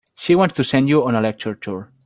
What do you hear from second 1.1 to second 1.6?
a lecture